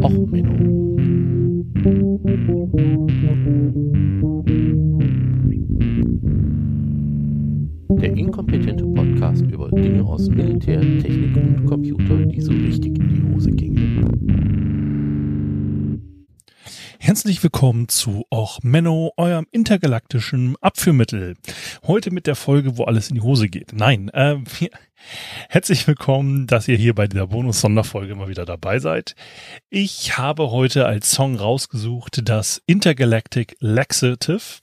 Och, 0.00 0.28
Menno. 0.30 0.96
Der 8.00 8.16
inkompetente 8.16 8.84
Podcast 8.84 9.44
über 9.52 9.70
Dinge 9.70 10.02
aus 10.04 10.28
Militär, 10.30 10.80
Technik 10.80 11.36
und 11.36 11.66
Computer, 11.66 12.26
die 12.26 12.40
so 12.40 12.52
richtig 12.52 12.91
Herzlich 17.12 17.42
willkommen 17.42 17.88
zu 17.88 18.24
Och 18.32 18.60
Menno, 18.62 19.12
eurem 19.18 19.46
intergalaktischen 19.50 20.56
Abführmittel. 20.62 21.34
Heute 21.86 22.10
mit 22.10 22.26
der 22.26 22.34
Folge, 22.34 22.78
wo 22.78 22.84
alles 22.84 23.10
in 23.10 23.16
die 23.16 23.20
Hose 23.20 23.50
geht. 23.50 23.74
Nein, 23.74 24.08
äh, 24.14 24.38
herzlich 25.50 25.86
willkommen, 25.86 26.46
dass 26.46 26.68
ihr 26.68 26.78
hier 26.78 26.94
bei 26.94 27.06
dieser 27.08 27.26
Bonus-Sonderfolge 27.26 28.14
mal 28.14 28.28
wieder 28.28 28.46
dabei 28.46 28.78
seid. 28.78 29.14
Ich 29.68 30.16
habe 30.16 30.50
heute 30.50 30.86
als 30.86 31.10
Song 31.10 31.36
rausgesucht 31.36 32.26
das 32.26 32.62
Intergalactic 32.64 33.56
Laxative. 33.60 34.60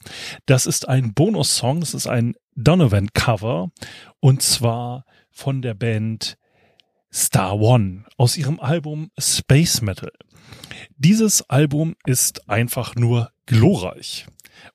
Das 0.47 0.65
ist 0.65 0.89
ein 0.89 1.13
Bonus-Song, 1.13 1.81
das 1.81 1.93
ist 1.93 2.07
ein 2.07 2.33
Donovan-Cover 2.55 3.69
und 4.21 4.41
zwar 4.41 5.05
von 5.29 5.61
der 5.61 5.75
Band 5.75 6.38
Star 7.13 7.59
One 7.59 8.05
aus 8.17 8.37
ihrem 8.37 8.59
Album 8.59 9.11
Space 9.19 9.81
Metal. 9.81 10.11
Dieses 10.97 11.49
Album 11.49 11.95
ist 12.05 12.49
einfach 12.49 12.95
nur 12.95 13.31
glorreich 13.45 14.25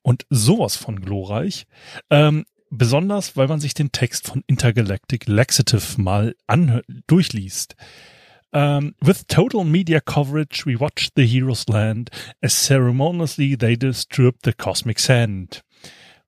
und 0.01 0.25
sowas 0.29 0.75
von 0.75 0.99
glorreich. 0.99 1.65
Ähm, 2.09 2.45
besonders, 2.69 3.37
weil 3.37 3.47
man 3.47 3.59
sich 3.59 3.73
den 3.73 3.91
Text 3.91 4.27
von 4.27 4.43
Intergalactic 4.47 5.27
Laxative 5.27 6.01
mal 6.01 6.35
durchliest. 7.07 7.75
Um, 8.51 8.95
with 9.01 9.27
total 9.27 9.65
media 9.65 9.99
coverage, 9.99 10.65
we 10.65 10.79
watched 10.79 11.11
the 11.17 11.25
heroes 11.27 11.67
land 11.67 12.09
as 12.41 12.53
ceremoniously 12.53 13.57
they 13.57 13.75
disturbed 13.75 14.45
the 14.45 14.53
cosmic 14.53 14.97
sand. 14.97 15.61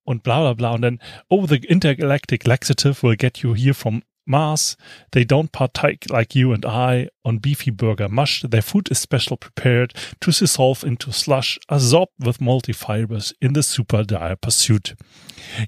Und 0.03 0.23
bla 0.23 0.41
bla 0.41 0.53
bla. 0.53 0.71
Und 0.71 0.81
dann, 0.81 0.99
oh, 1.29 1.47
the 1.47 1.55
intergalactic 1.55 2.45
laxative 2.45 3.01
will 3.01 3.15
get 3.15 3.39
you 3.39 3.55
here 3.55 3.73
from 3.73 4.03
Mars. 4.27 4.77
They 5.11 5.25
don't 5.25 5.51
partake 5.51 6.09
like 6.09 6.35
you 6.35 6.53
and 6.53 6.65
I 6.65 7.09
on 7.23 7.39
beefy 7.39 7.71
burger 7.71 8.09
mush. 8.09 8.43
Their 8.49 8.61
food 8.61 8.89
is 8.89 9.01
special 9.01 9.37
prepared 9.37 9.93
to 10.21 10.31
dissolve 10.31 10.83
into 10.83 11.11
slush, 11.11 11.59
absorbed 11.67 12.13
with 12.19 12.39
multifibers 12.39 13.33
in 13.39 13.53
the 13.53 13.61
super 13.61 14.03
dire 14.03 14.35
pursuit. 14.35 14.95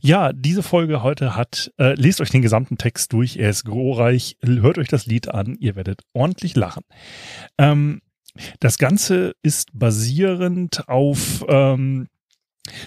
Ja, 0.02 0.33
diese 0.33 0.63
Folge 0.63 1.03
heute 1.03 1.35
hat, 1.35 1.71
äh, 1.77 1.93
lest 1.93 2.21
euch 2.21 2.30
den 2.30 2.41
gesamten 2.41 2.77
Text 2.77 3.13
durch. 3.13 3.37
Er 3.37 3.49
ist 3.49 3.65
glorreich. 3.65 4.37
Hört 4.43 4.77
euch 4.77 4.87
das 4.87 5.05
Lied 5.05 5.30
an. 5.30 5.55
Ihr 5.59 5.75
werdet 5.75 6.02
ordentlich 6.13 6.55
lachen. 6.55 6.83
Ähm, 7.57 8.02
das 8.59 8.77
Ganze 8.77 9.35
ist 9.41 9.69
basierend 9.73 10.87
auf, 10.87 11.45
ähm, 11.47 12.07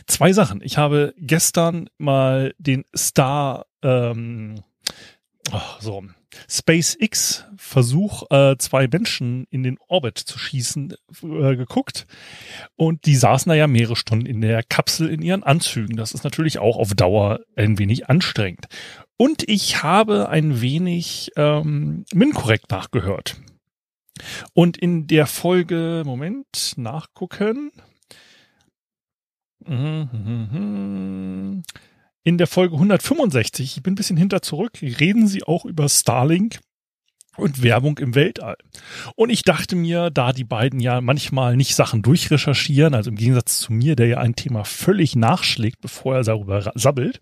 Zwei 0.06 0.32
Sachen. 0.32 0.60
Ich 0.62 0.78
habe 0.78 1.14
gestern 1.18 1.88
mal 1.98 2.54
den 2.58 2.84
Star 2.96 3.66
ähm, 3.82 4.62
oh, 5.50 5.60
so 5.80 6.04
SpaceX 6.48 7.44
Versuch, 7.56 8.24
äh, 8.30 8.56
zwei 8.58 8.88
Menschen 8.88 9.46
in 9.50 9.62
den 9.62 9.78
Orbit 9.88 10.18
zu 10.18 10.38
schießen, 10.38 10.94
äh, 11.22 11.56
geguckt. 11.56 12.06
Und 12.76 13.06
die 13.06 13.16
saßen 13.16 13.50
da 13.50 13.54
ja 13.54 13.66
mehrere 13.66 13.96
Stunden 13.96 14.26
in 14.26 14.40
der 14.40 14.62
Kapsel 14.62 15.08
in 15.08 15.22
ihren 15.22 15.42
Anzügen. 15.42 15.96
Das 15.96 16.12
ist 16.12 16.24
natürlich 16.24 16.58
auch 16.58 16.76
auf 16.76 16.94
Dauer 16.94 17.40
ein 17.56 17.78
wenig 17.78 18.08
anstrengend. 18.08 18.66
Und 19.16 19.48
ich 19.48 19.82
habe 19.82 20.28
ein 20.28 20.60
wenig 20.60 21.30
ähm, 21.36 22.04
MinCorrect 22.12 22.70
nachgehört. 22.70 23.36
Und 24.54 24.76
in 24.76 25.06
der 25.06 25.26
Folge, 25.26 26.02
Moment, 26.04 26.74
nachgucken. 26.76 27.72
Mhm, 29.64 30.08
mhm, 30.12 30.48
mhm. 30.52 31.62
In 32.24 32.38
der 32.38 32.46
Folge 32.46 32.76
165, 32.76 33.78
ich 33.78 33.82
bin 33.82 33.94
ein 33.94 33.96
bisschen 33.96 34.16
hinter 34.16 34.42
zurück, 34.42 34.78
reden 34.80 35.26
sie 35.26 35.42
auch 35.42 35.64
über 35.64 35.88
Starlink 35.88 36.60
und 37.36 37.64
Werbung 37.64 37.98
im 37.98 38.14
Weltall. 38.14 38.56
Und 39.16 39.30
ich 39.30 39.42
dachte 39.42 39.74
mir, 39.74 40.08
da 40.10 40.32
die 40.32 40.44
beiden 40.44 40.78
ja 40.78 41.00
manchmal 41.00 41.56
nicht 41.56 41.74
Sachen 41.74 42.02
durchrecherchieren, 42.02 42.94
also 42.94 43.10
im 43.10 43.16
Gegensatz 43.16 43.58
zu 43.58 43.72
mir, 43.72 43.96
der 43.96 44.06
ja 44.06 44.18
ein 44.18 44.36
Thema 44.36 44.64
völlig 44.64 45.16
nachschlägt, 45.16 45.80
bevor 45.80 46.14
er 46.14 46.22
darüber 46.22 46.70
sabbelt. 46.76 47.20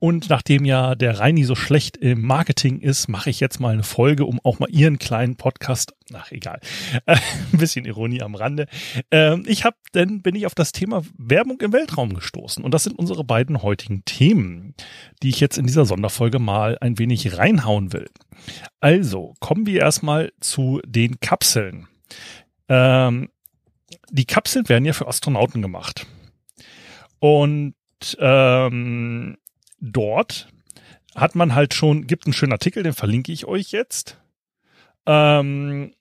Und 0.00 0.30
nachdem 0.30 0.64
ja 0.64 0.94
der 0.94 1.18
Reini 1.18 1.44
so 1.44 1.54
schlecht 1.54 1.98
im 1.98 2.22
Marketing 2.22 2.80
ist, 2.80 3.08
mache 3.08 3.28
ich 3.28 3.38
jetzt 3.38 3.60
mal 3.60 3.74
eine 3.74 3.82
Folge, 3.82 4.24
um 4.24 4.40
auch 4.42 4.58
mal 4.58 4.70
ihren 4.70 4.98
kleinen 4.98 5.36
Podcast, 5.36 5.94
ach 6.14 6.32
egal, 6.32 6.58
äh, 7.04 7.16
ein 7.52 7.58
bisschen 7.58 7.84
Ironie 7.84 8.22
am 8.22 8.34
Rande. 8.34 8.66
Äh, 9.10 9.38
ich 9.42 9.66
habe, 9.66 9.76
dann 9.92 10.22
bin 10.22 10.34
ich 10.34 10.46
auf 10.46 10.54
das 10.54 10.72
Thema 10.72 11.02
Werbung 11.18 11.60
im 11.60 11.74
Weltraum 11.74 12.14
gestoßen. 12.14 12.64
Und 12.64 12.72
das 12.72 12.84
sind 12.84 12.98
unsere 12.98 13.24
beiden 13.24 13.62
heutigen 13.62 14.02
Themen, 14.06 14.74
die 15.22 15.28
ich 15.28 15.38
jetzt 15.38 15.58
in 15.58 15.66
dieser 15.66 15.84
Sonderfolge 15.84 16.38
mal 16.38 16.78
ein 16.80 16.98
wenig 16.98 17.36
reinhauen 17.36 17.92
will. 17.92 18.08
Also, 18.80 19.34
kommen 19.38 19.66
wir 19.66 19.80
erstmal 19.80 20.32
zu 20.40 20.80
den 20.86 21.20
Kapseln. 21.20 21.88
Ähm, 22.70 23.28
die 24.10 24.24
Kapseln 24.24 24.66
werden 24.70 24.86
ja 24.86 24.94
für 24.94 25.08
Astronauten 25.08 25.60
gemacht. 25.60 26.06
Und 27.18 27.74
ähm, 28.18 29.36
dort 29.80 30.48
hat 31.14 31.34
man 31.34 31.54
halt 31.54 31.74
schon, 31.74 32.06
gibt 32.06 32.26
einen 32.26 32.32
schönen 32.32 32.52
Artikel, 32.52 32.82
den 32.82 32.92
verlinke 32.92 33.32
ich 33.32 33.46
euch 33.46 33.72
jetzt. 33.72 34.18
Ähm, 35.06 35.92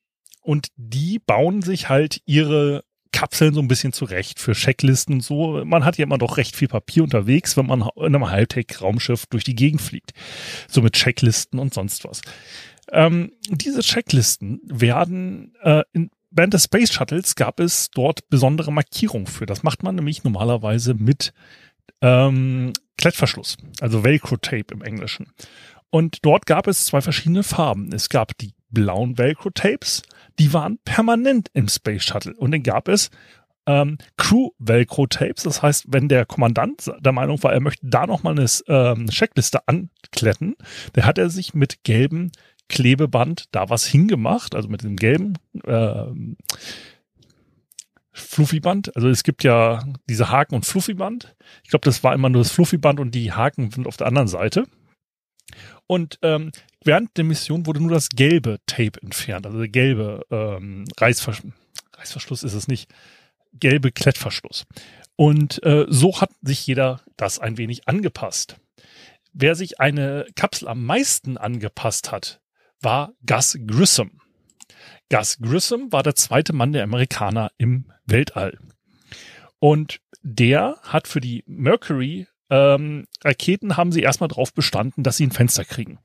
und 0.41 0.67
die 0.75 1.19
bauen 1.19 1.61
sich 1.61 1.89
halt 1.89 2.21
ihre 2.25 2.83
Kapseln 3.11 3.53
so 3.53 3.59
ein 3.59 3.67
bisschen 3.67 3.91
zurecht 3.91 4.39
für 4.39 4.53
Checklisten 4.53 5.15
und 5.15 5.21
so. 5.21 5.63
Man 5.65 5.83
hat 5.83 5.97
ja 5.97 6.03
immer 6.03 6.17
doch 6.17 6.37
recht 6.37 6.55
viel 6.55 6.67
Papier 6.67 7.03
unterwegs, 7.03 7.57
wenn 7.57 7.65
man 7.65 7.81
in 7.95 8.05
einem 8.05 8.29
Hightech-Raumschiff 8.29 9.25
durch 9.27 9.43
die 9.43 9.55
Gegend 9.55 9.81
fliegt. 9.81 10.11
So 10.67 10.81
mit 10.81 10.93
Checklisten 10.93 11.59
und 11.59 11.73
sonst 11.73 12.05
was. 12.05 12.21
Ähm, 12.91 13.33
diese 13.49 13.81
Checklisten 13.81 14.61
werden 14.63 15.53
äh, 15.61 15.83
in, 15.91 16.11
während 16.31 16.53
des 16.53 16.65
Space 16.65 16.91
Shuttles 16.91 17.35
gab 17.35 17.59
es 17.59 17.89
dort 17.91 18.29
besondere 18.29 18.71
Markierungen 18.71 19.27
für. 19.27 19.45
Das 19.45 19.63
macht 19.63 19.83
man 19.83 19.95
nämlich 19.95 20.23
normalerweise 20.23 20.93
mit 20.93 21.33
ähm, 22.01 22.73
Klettverschluss, 22.99 23.55
also 23.79 24.03
Velcro-Tape 24.03 24.73
im 24.73 24.81
Englischen. 24.81 25.27
Und 25.89 26.25
dort 26.25 26.45
gab 26.45 26.67
es 26.67 26.85
zwei 26.85 26.99
verschiedene 27.01 27.43
Farben. 27.43 27.91
Es 27.93 28.09
gab 28.09 28.37
die 28.37 28.53
blauen 28.69 29.17
Velcro-Tapes, 29.17 30.03
die 30.37 30.53
waren 30.53 30.79
permanent 30.83 31.49
im 31.53 31.69
Space 31.69 32.03
Shuttle. 32.03 32.35
Und 32.35 32.51
dann 32.51 32.61
gab 32.61 32.89
es 32.89 33.09
ähm, 33.65 33.97
Crew-Velcro-Tapes. 34.17 35.43
Das 35.43 35.61
heißt, 35.61 35.85
wenn 35.87 36.09
der 36.09 36.25
Kommandant 36.25 36.91
der 36.99 37.11
Meinung 37.13 37.41
war, 37.41 37.53
er 37.53 37.61
möchte 37.61 37.87
da 37.87 38.05
nochmal 38.05 38.37
eine 38.37 38.47
ähm, 38.67 39.07
Checkliste 39.07 39.65
ankletten, 39.65 40.55
dann 40.93 41.05
hat 41.05 41.17
er 41.17 41.29
sich 41.29 41.53
mit 41.53 41.83
gelbem 41.83 42.31
Klebeband 42.67 43.45
da 43.51 43.69
was 43.69 43.85
hingemacht, 43.85 44.55
also 44.55 44.67
mit 44.67 44.83
dem 44.83 44.97
gelben 44.97 45.33
äh, 45.65 46.03
Fluffyband. 48.19 48.95
Also 48.95 49.09
es 49.09 49.23
gibt 49.23 49.43
ja 49.43 49.83
diese 50.09 50.29
Haken 50.29 50.55
und 50.55 50.65
Fluffyband. 50.65 51.35
Ich 51.63 51.69
glaube, 51.69 51.85
das 51.85 52.03
war 52.03 52.13
immer 52.13 52.29
nur 52.29 52.43
das 52.43 52.51
Fluffyband 52.51 52.99
und 52.99 53.15
die 53.15 53.31
Haken 53.31 53.71
sind 53.71 53.87
auf 53.87 53.97
der 53.97 54.07
anderen 54.07 54.27
Seite. 54.27 54.65
Und 55.87 56.19
ähm, 56.21 56.51
während 56.83 57.17
der 57.17 57.23
Mission 57.23 57.65
wurde 57.65 57.81
nur 57.81 57.91
das 57.91 58.09
gelbe 58.09 58.59
Tape 58.67 59.01
entfernt, 59.01 59.47
also 59.47 59.57
der 59.57 59.69
gelbe 59.69 60.25
ähm, 60.29 60.85
Reißversch 60.97 61.41
Reißverschluss 61.97 62.43
ist 62.43 62.53
es 62.53 62.67
nicht, 62.67 62.89
gelbe 63.53 63.91
Klettverschluss. 63.91 64.65
Und 65.15 65.61
äh, 65.63 65.85
so 65.89 66.21
hat 66.21 66.31
sich 66.41 66.65
jeder 66.65 67.01
das 67.17 67.39
ein 67.39 67.57
wenig 67.57 67.87
angepasst. 67.87 68.57
Wer 69.33 69.55
sich 69.55 69.79
eine 69.79 70.25
Kapsel 70.35 70.67
am 70.67 70.85
meisten 70.85 71.37
angepasst 71.37 72.11
hat, 72.11 72.39
war 72.79 73.13
Gus 73.25 73.57
Grissom. 73.67 74.21
Gus 75.09 75.39
Grissom 75.39 75.91
war 75.91 76.03
der 76.03 76.15
zweite 76.15 76.53
Mann 76.53 76.71
der 76.71 76.83
Amerikaner 76.83 77.51
im 77.57 77.91
Weltall. 78.05 78.59
Und 79.59 80.01
der 80.21 80.77
hat 80.83 81.07
für 81.07 81.19
die 81.19 81.43
Mercury 81.47 82.27
ähm, 82.49 83.07
Raketen 83.23 83.77
haben 83.77 83.91
sie 83.91 84.01
erstmal 84.01 84.27
drauf 84.27 84.53
bestanden, 84.53 85.03
dass 85.03 85.17
sie 85.17 85.27
ein 85.27 85.31
Fenster 85.31 85.65
kriegen. 85.65 85.99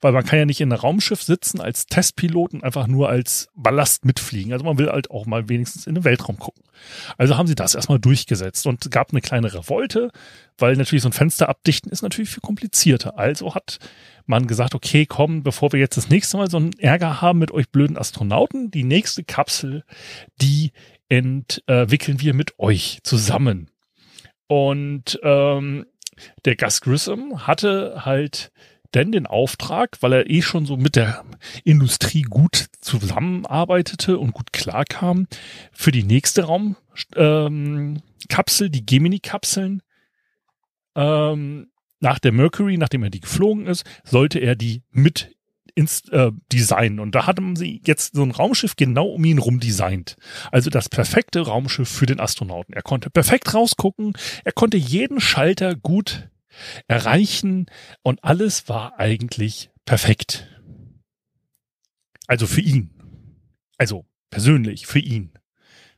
Weil 0.00 0.12
man 0.12 0.24
kann 0.24 0.38
ja 0.38 0.44
nicht 0.44 0.60
in 0.60 0.72
einem 0.72 0.80
Raumschiff 0.80 1.22
sitzen 1.22 1.60
als 1.60 1.86
Testpilot 1.86 2.54
und 2.54 2.64
einfach 2.64 2.86
nur 2.86 3.08
als 3.08 3.48
Ballast 3.54 4.04
mitfliegen. 4.04 4.52
Also 4.52 4.64
man 4.64 4.78
will 4.78 4.88
halt 4.88 5.10
auch 5.10 5.26
mal 5.26 5.48
wenigstens 5.48 5.86
in 5.86 5.94
den 5.94 6.04
Weltraum 6.04 6.38
gucken. 6.38 6.64
Also 7.18 7.36
haben 7.36 7.46
sie 7.46 7.54
das 7.54 7.74
erstmal 7.74 7.98
durchgesetzt 7.98 8.66
und 8.66 8.90
gab 8.90 9.10
eine 9.10 9.20
kleine 9.20 9.52
Revolte, 9.52 10.10
weil 10.58 10.76
natürlich 10.76 11.02
so 11.02 11.08
ein 11.08 11.12
Fenster 11.12 11.48
abdichten 11.48 11.90
ist 11.90 12.02
natürlich 12.02 12.30
viel 12.30 12.40
komplizierter. 12.40 13.18
Also 13.18 13.54
hat 13.54 13.78
man 14.26 14.46
gesagt, 14.46 14.74
okay, 14.74 15.06
komm, 15.06 15.42
bevor 15.42 15.72
wir 15.72 15.80
jetzt 15.80 15.96
das 15.96 16.08
nächste 16.08 16.36
Mal 16.36 16.50
so 16.50 16.56
einen 16.56 16.72
Ärger 16.78 17.20
haben 17.20 17.38
mit 17.38 17.50
euch 17.50 17.68
blöden 17.70 17.98
Astronauten, 17.98 18.70
die 18.70 18.84
nächste 18.84 19.24
Kapsel, 19.24 19.84
die 20.40 20.72
entwickeln 21.08 22.20
wir 22.20 22.34
mit 22.34 22.58
euch 22.58 23.00
zusammen. 23.02 23.68
Und 24.46 25.18
ähm, 25.22 25.86
der 26.44 26.56
Gus 26.56 26.80
Grissom 26.80 27.46
hatte 27.46 28.04
halt 28.04 28.52
denn 28.94 29.12
den 29.12 29.26
Auftrag, 29.26 29.98
weil 30.00 30.12
er 30.12 30.30
eh 30.30 30.42
schon 30.42 30.66
so 30.66 30.76
mit 30.76 30.96
der 30.96 31.24
Industrie 31.64 32.22
gut 32.22 32.66
zusammenarbeitete 32.80 34.18
und 34.18 34.32
gut 34.32 34.52
klarkam, 34.52 35.26
für 35.72 35.92
die 35.92 36.04
nächste 36.04 36.44
Raumkapsel, 36.44 37.06
ähm, 38.66 38.72
die 38.72 38.86
Gemini-Kapseln, 38.86 39.82
ähm, 40.94 41.68
nach 42.00 42.18
der 42.18 42.32
Mercury, 42.32 42.76
nachdem 42.76 43.04
er 43.04 43.10
die 43.10 43.20
geflogen 43.20 43.66
ist, 43.66 43.84
sollte 44.04 44.40
er 44.40 44.56
die 44.56 44.82
mit 44.90 45.34
ins 45.74 46.08
äh, 46.10 46.32
Design. 46.52 46.98
Und 46.98 47.14
da 47.14 47.26
hatten 47.26 47.56
sie 47.56 47.80
jetzt 47.86 48.14
so 48.14 48.22
ein 48.22 48.30
Raumschiff 48.30 48.76
genau 48.76 49.06
um 49.06 49.24
ihn 49.24 49.38
rum 49.38 49.60
designt. 49.60 50.16
Also 50.50 50.68
das 50.68 50.88
perfekte 50.88 51.40
Raumschiff 51.40 51.88
für 51.88 52.06
den 52.06 52.20
Astronauten. 52.20 52.74
Er 52.74 52.82
konnte 52.82 53.08
perfekt 53.08 53.54
rausgucken, 53.54 54.12
er 54.44 54.52
konnte 54.52 54.76
jeden 54.76 55.20
Schalter 55.20 55.74
gut 55.74 56.28
erreichen 56.88 57.66
und 58.02 58.22
alles 58.24 58.68
war 58.68 58.98
eigentlich 58.98 59.70
perfekt. 59.84 60.48
Also 62.26 62.46
für 62.46 62.60
ihn. 62.60 62.90
Also 63.78 64.06
persönlich 64.30 64.86
für 64.86 65.00
ihn. 65.00 65.32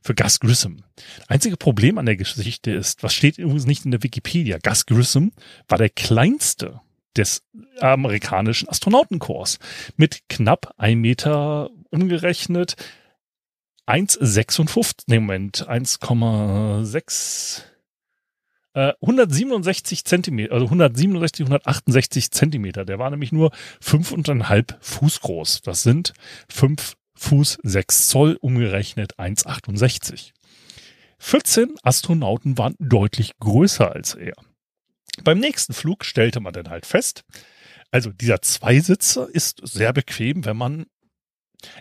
Für 0.01 0.13
Gus 0.13 0.39
Grissom. 0.39 0.83
Einzige 1.27 1.57
Problem 1.57 1.97
an 1.97 2.05
der 2.05 2.15
Geschichte 2.15 2.71
ist, 2.71 3.01
was 3.01 3.13
steht 3.13 3.37
übrigens 3.37 3.65
nicht 3.65 3.85
in 3.85 3.91
der 3.91 4.03
Wikipedia. 4.03 4.59
Gus 4.61 4.85
Grissom 4.85 5.31
war 5.67 5.77
der 5.77 5.89
kleinste 5.89 6.81
des 7.15 7.43
amerikanischen 7.79 8.69
Astronautenkorps 8.69 9.59
mit 9.95 10.27
knapp 10.29 10.73
ein 10.77 10.99
Meter 10.99 11.69
umgerechnet 11.89 12.75
1,56, 13.87 15.03
nee, 15.07 15.19
Moment, 15.19 15.69
1,6 15.69 17.61
167 18.75 20.03
Zentimeter, 20.03 20.53
also 20.53 20.65
167, 20.65 21.45
168 21.45 22.31
Zentimeter. 22.31 22.83
Der 22.85 22.99
war 22.99 23.09
nämlich 23.09 23.31
nur 23.31 23.51
fünfeinhalb 23.79 24.77
Fuß 24.81 25.21
groß. 25.21 25.61
Das 25.61 25.83
sind 25.83 26.13
fünf 26.49 26.95
Fuß 27.15 27.59
sechs 27.63 28.09
Zoll, 28.09 28.37
umgerechnet 28.41 29.17
1,68. 29.17 30.31
14 31.17 31.75
Astronauten 31.81 32.57
waren 32.57 32.75
deutlich 32.79 33.31
größer 33.39 33.91
als 33.91 34.13
er. 34.15 34.33
Beim 35.23 35.39
nächsten 35.39 35.73
Flug 35.73 36.03
stellte 36.03 36.41
man 36.41 36.51
dann 36.51 36.69
halt 36.69 36.85
fest, 36.85 37.23
also 37.91 38.11
dieser 38.11 38.41
Zweisitzer 38.41 39.29
ist 39.31 39.61
sehr 39.63 39.93
bequem, 39.93 40.43
wenn 40.43 40.57
man 40.57 40.85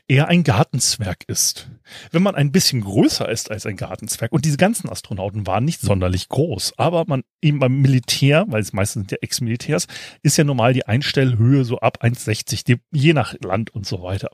eher 0.08 0.28
ein 0.28 0.44
Gartenzwerg 0.44 1.24
ist. 1.26 1.70
Wenn 2.10 2.22
man 2.22 2.34
ein 2.34 2.52
bisschen 2.52 2.80
größer 2.80 3.28
ist 3.28 3.50
als 3.50 3.66
ein 3.66 3.76
Gartenzwerg, 3.76 4.32
und 4.32 4.44
diese 4.44 4.56
ganzen 4.56 4.88
Astronauten 4.88 5.46
waren 5.46 5.64
nicht 5.64 5.80
sonderlich 5.80 6.28
groß, 6.28 6.74
aber 6.76 7.04
man 7.06 7.22
eben 7.42 7.58
beim 7.58 7.80
Militär, 7.80 8.44
weil 8.48 8.62
es 8.62 8.72
meistens 8.72 9.02
sind 9.02 9.12
ja 9.12 9.18
Ex-Militärs, 9.20 9.86
ist 10.22 10.36
ja 10.36 10.44
normal 10.44 10.72
die 10.72 10.86
Einstellhöhe 10.86 11.64
so 11.64 11.78
ab 11.78 11.98
1,60, 12.02 12.78
je 12.92 13.12
nach 13.12 13.34
Land 13.42 13.70
und 13.70 13.86
so 13.86 14.02
weiter. 14.02 14.30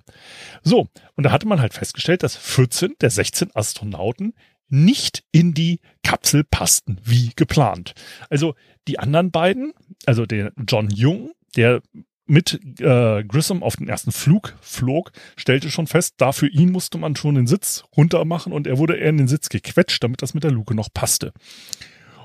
So, 0.62 0.88
und 1.16 1.24
da 1.24 1.32
hatte 1.32 1.48
man 1.48 1.60
halt 1.60 1.74
festgestellt, 1.74 2.22
dass 2.22 2.36
14 2.36 2.94
der 3.00 3.10
16 3.10 3.50
Astronauten 3.54 4.34
nicht 4.70 5.24
in 5.32 5.52
die 5.52 5.80
Kapsel 6.02 6.44
passten, 6.44 6.98
wie 7.04 7.32
geplant. 7.34 7.94
Also 8.30 8.54
die 8.86 8.98
anderen 8.98 9.30
beiden, 9.30 9.72
also 10.06 10.26
der 10.26 10.52
John 10.66 10.88
Jung, 10.90 11.32
der 11.56 11.82
mit 12.30 12.60
äh, 12.80 13.24
Grissom 13.24 13.62
auf 13.62 13.76
den 13.76 13.88
ersten 13.88 14.12
Flug 14.12 14.56
flog, 14.60 15.10
stellte 15.36 15.70
schon 15.70 15.88
fest, 15.88 16.14
da 16.18 16.30
für 16.30 16.46
ihn 16.46 16.70
musste 16.70 16.96
man 16.96 17.16
schon 17.16 17.34
den 17.34 17.48
Sitz 17.48 17.84
runter 17.96 18.24
machen 18.24 18.52
und 18.52 18.68
er 18.68 18.78
wurde 18.78 18.96
eher 18.96 19.08
in 19.08 19.18
den 19.18 19.28
Sitz 19.28 19.48
gequetscht, 19.48 20.02
damit 20.02 20.22
das 20.22 20.32
mit 20.32 20.44
der 20.44 20.52
Luke 20.52 20.74
noch 20.74 20.88
passte. 20.94 21.32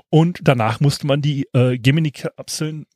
Und 0.08 0.40
danach 0.44 0.78
musste 0.78 1.08
man 1.08 1.22
die 1.22 1.48
äh, 1.52 1.76
Gemini-Kapseln 1.76 2.86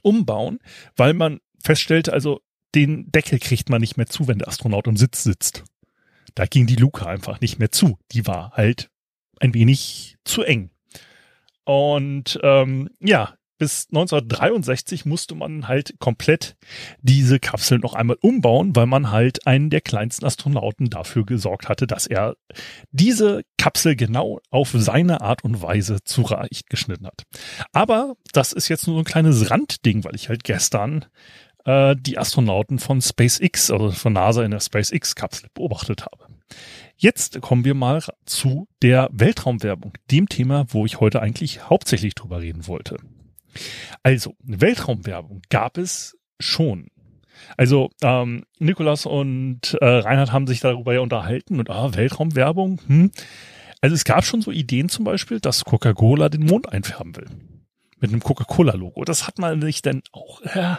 umbauen, 0.00 0.60
weil 0.96 1.12
man 1.12 1.40
feststellte, 1.62 2.14
also 2.14 2.40
den 2.74 3.12
Deckel 3.12 3.38
kriegt 3.38 3.68
man 3.68 3.82
nicht 3.82 3.98
mehr 3.98 4.06
zu, 4.06 4.26
wenn 4.26 4.38
der 4.38 4.48
Astronaut 4.48 4.86
im 4.86 4.96
Sitz 4.96 5.22
sitzt. 5.22 5.64
Da 6.34 6.46
ging 6.46 6.66
die 6.66 6.76
Luke 6.76 7.06
einfach 7.06 7.42
nicht 7.42 7.58
mehr 7.58 7.70
zu. 7.70 7.98
Die 8.12 8.26
war 8.26 8.52
halt 8.52 8.88
ein 9.40 9.52
wenig 9.52 10.16
zu 10.24 10.42
eng. 10.42 10.70
Und 11.64 12.40
ähm, 12.42 12.88
ja, 13.00 13.34
bis 13.60 13.88
1963 13.90 15.04
musste 15.04 15.34
man 15.34 15.68
halt 15.68 15.94
komplett 15.98 16.56
diese 17.02 17.38
Kapsel 17.38 17.78
noch 17.78 17.92
einmal 17.92 18.16
umbauen, 18.22 18.74
weil 18.74 18.86
man 18.86 19.10
halt 19.10 19.46
einen 19.46 19.68
der 19.68 19.82
kleinsten 19.82 20.24
Astronauten 20.24 20.88
dafür 20.88 21.26
gesorgt 21.26 21.68
hatte, 21.68 21.86
dass 21.86 22.06
er 22.06 22.36
diese 22.90 23.42
Kapsel 23.58 23.96
genau 23.96 24.40
auf 24.50 24.70
seine 24.74 25.20
Art 25.20 25.44
und 25.44 25.60
Weise 25.60 25.98
zurecht 26.04 26.70
geschnitten 26.70 27.06
hat. 27.06 27.24
Aber 27.72 28.14
das 28.32 28.54
ist 28.54 28.68
jetzt 28.68 28.86
nur 28.86 28.96
so 28.96 29.02
ein 29.02 29.04
kleines 29.04 29.50
Randding, 29.50 30.04
weil 30.04 30.14
ich 30.14 30.30
halt 30.30 30.42
gestern 30.42 31.04
äh, 31.66 31.94
die 32.00 32.16
Astronauten 32.16 32.78
von 32.78 33.02
SpaceX, 33.02 33.70
also 33.70 33.90
von 33.90 34.14
NASA 34.14 34.42
in 34.42 34.52
der 34.52 34.60
SpaceX-Kapsel 34.60 35.50
beobachtet 35.52 36.06
habe. 36.06 36.28
Jetzt 36.96 37.42
kommen 37.42 37.66
wir 37.66 37.74
mal 37.74 38.02
zu 38.24 38.68
der 38.80 39.10
Weltraumwerbung, 39.12 39.92
dem 40.10 40.30
Thema, 40.30 40.64
wo 40.68 40.86
ich 40.86 40.98
heute 40.98 41.20
eigentlich 41.20 41.68
hauptsächlich 41.68 42.14
drüber 42.14 42.40
reden 42.40 42.66
wollte. 42.66 42.96
Also, 44.02 44.34
Weltraumwerbung 44.42 45.42
gab 45.50 45.78
es 45.78 46.16
schon. 46.38 46.88
Also, 47.56 47.90
ähm, 48.02 48.44
Nikolas 48.58 49.06
und 49.06 49.74
äh, 49.80 49.86
Reinhard 49.86 50.32
haben 50.32 50.46
sich 50.46 50.60
darüber 50.60 50.94
ja 50.94 51.00
unterhalten 51.00 51.58
und 51.58 51.70
ah, 51.70 51.94
Weltraumwerbung, 51.94 52.80
hm. 52.86 53.12
Also 53.80 53.94
es 53.94 54.04
gab 54.04 54.24
schon 54.24 54.42
so 54.42 54.50
Ideen 54.50 54.88
zum 54.88 55.04
Beispiel, 55.04 55.40
dass 55.40 55.64
Coca-Cola 55.64 56.28
den 56.28 56.44
Mond 56.44 56.70
einfärben 56.70 57.16
will. 57.16 57.26
Mit 57.98 58.10
einem 58.10 58.20
Coca-Cola-Logo. 58.22 59.04
Das 59.04 59.26
hat 59.26 59.38
man 59.38 59.60
sich 59.62 59.82
dann 59.82 60.02
auch, 60.12 60.42
äh, 60.42 60.76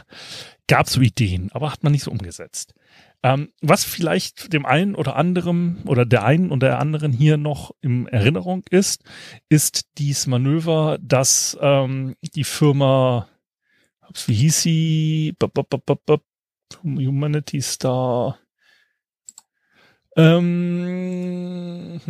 gab 0.68 0.88
so 0.88 1.02
Ideen, 1.02 1.50
aber 1.52 1.72
hat 1.72 1.84
man 1.84 1.92
nicht 1.92 2.04
so 2.04 2.12
umgesetzt. 2.12 2.74
Ähm, 3.24 3.52
was 3.62 3.84
vielleicht 3.84 4.52
dem 4.52 4.66
einen 4.66 4.96
oder 4.96 5.16
anderen 5.16 5.84
oder 5.86 6.06
der 6.06 6.26
einen 6.26 6.50
oder 6.52 6.70
der 6.70 6.80
anderen 6.80 7.12
hier 7.12 7.38
noch 7.38 7.72
in 7.82 8.08
Erinnerung 8.08 8.64
ist, 8.72 9.04
ist 9.48 9.86
dies 10.00 10.26
Manöver, 10.26 10.98
dass 11.02 11.56
ähm, 11.62 12.16
die 12.22 12.44
Firma, 12.44 13.28
wie 14.26 14.34
hieß 14.34 14.62
sie, 14.62 15.36
Humanity 16.84 17.62
Star, 17.62 18.40
ähm, 20.18 22.02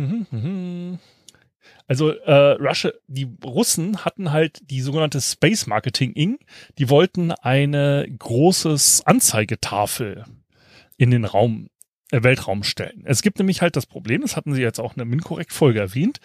also 1.86 2.10
äh, 2.10 2.52
Russia, 2.52 2.92
die 3.06 3.28
Russen 3.44 4.04
hatten 4.04 4.32
halt 4.32 4.58
die 4.70 4.80
sogenannte 4.80 5.20
Space 5.20 5.66
Marketing 5.66 6.12
Inc. 6.12 6.40
Die 6.78 6.88
wollten 6.88 7.32
eine 7.32 8.06
großes 8.18 9.02
Anzeigetafel 9.06 10.24
in 11.02 11.10
den 11.10 11.24
Raum, 11.24 11.68
äh, 12.12 12.22
Weltraum 12.22 12.62
stellen. 12.62 13.02
Es 13.04 13.22
gibt 13.22 13.38
nämlich 13.38 13.60
halt 13.60 13.74
das 13.74 13.86
Problem, 13.86 14.20
das 14.20 14.36
hatten 14.36 14.54
Sie 14.54 14.62
jetzt 14.62 14.78
auch 14.78 14.92
in 14.92 14.98
der 14.98 15.06
MinCorrect-Folge 15.06 15.80
erwähnt, 15.80 16.20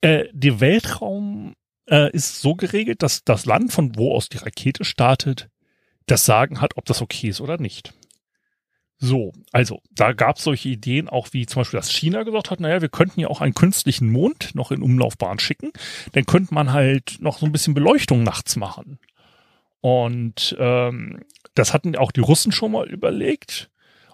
äh, 0.00 0.24
der 0.32 0.58
Weltraum 0.58 1.54
äh, 1.88 2.10
ist 2.10 2.40
so 2.40 2.56
geregelt, 2.56 3.04
dass 3.04 3.22
das 3.22 3.46
Land, 3.46 3.72
von 3.72 3.96
wo 3.96 4.12
aus 4.12 4.28
die 4.28 4.38
Rakete 4.38 4.84
startet, 4.84 5.48
das 6.06 6.24
Sagen 6.24 6.60
hat, 6.60 6.76
ob 6.76 6.86
das 6.86 7.02
okay 7.02 7.28
ist 7.28 7.40
oder 7.40 7.58
nicht. 7.58 7.94
So, 8.98 9.32
also 9.52 9.80
da 9.92 10.12
gab 10.12 10.38
es 10.38 10.42
solche 10.44 10.70
Ideen 10.70 11.08
auch 11.08 11.28
wie 11.30 11.46
zum 11.46 11.60
Beispiel, 11.60 11.78
dass 11.78 11.92
China 11.92 12.24
gesagt 12.24 12.50
hat, 12.50 12.58
naja, 12.58 12.82
wir 12.82 12.88
könnten 12.88 13.20
ja 13.20 13.28
auch 13.28 13.40
einen 13.40 13.54
künstlichen 13.54 14.10
Mond 14.10 14.56
noch 14.56 14.72
in 14.72 14.82
Umlaufbahn 14.82 15.38
schicken. 15.38 15.70
Dann 16.12 16.26
könnte 16.26 16.52
man 16.52 16.72
halt 16.72 17.18
noch 17.20 17.38
so 17.38 17.46
ein 17.46 17.52
bisschen 17.52 17.74
Beleuchtung 17.74 18.24
nachts 18.24 18.56
machen. 18.56 18.98
Und 19.80 20.56
ähm, 20.58 21.20
das 21.54 21.72
hatten 21.72 21.94
auch 21.94 22.12
die 22.12 22.20
Russen 22.20 22.50
schon 22.50 22.72
mal 22.72 22.88
überlegt. 22.88 23.70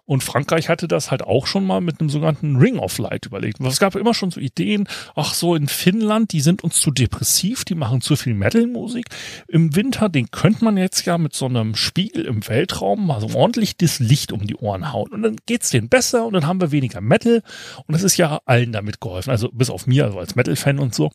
Und 0.06 0.22
Frankreich 0.22 0.68
hatte 0.68 0.86
das 0.86 1.10
halt 1.10 1.22
auch 1.22 1.46
schon 1.46 1.66
mal 1.66 1.80
mit 1.80 2.00
einem 2.00 2.08
sogenannten 2.08 2.56
Ring 2.56 2.78
of 2.78 2.96
Light 2.98 3.26
überlegt. 3.26 3.60
Es 3.60 3.80
gab 3.80 3.96
immer 3.96 4.14
schon 4.14 4.30
so 4.30 4.40
Ideen, 4.40 4.88
ach 5.16 5.34
so 5.34 5.56
in 5.56 5.66
Finnland, 5.66 6.32
die 6.32 6.40
sind 6.40 6.62
uns 6.62 6.80
zu 6.80 6.92
depressiv, 6.92 7.64
die 7.64 7.74
machen 7.74 8.00
zu 8.00 8.14
viel 8.14 8.34
Metal-Musik. 8.34 9.06
Im 9.48 9.74
Winter, 9.74 10.08
den 10.08 10.30
könnte 10.30 10.64
man 10.64 10.76
jetzt 10.76 11.04
ja 11.06 11.18
mit 11.18 11.34
so 11.34 11.46
einem 11.46 11.74
Spiegel 11.74 12.24
im 12.24 12.46
Weltraum 12.48 13.06
mal 13.06 13.20
so 13.20 13.36
ordentlich 13.36 13.76
das 13.76 13.98
Licht 13.98 14.30
um 14.30 14.46
die 14.46 14.54
Ohren 14.54 14.92
hauen. 14.92 15.10
Und 15.10 15.22
dann 15.22 15.36
geht's 15.44 15.70
denen 15.70 15.88
besser 15.88 16.24
und 16.24 16.34
dann 16.34 16.46
haben 16.46 16.60
wir 16.60 16.70
weniger 16.70 17.00
Metal. 17.00 17.42
Und 17.86 17.92
das 17.92 18.04
ist 18.04 18.16
ja 18.16 18.40
allen 18.44 18.70
damit 18.70 19.00
geholfen. 19.00 19.30
Also 19.30 19.50
bis 19.50 19.70
auf 19.70 19.88
mir, 19.88 20.04
also 20.04 20.20
als 20.20 20.36
Metal-Fan 20.36 20.78
und 20.78 20.94
so. 20.94 21.10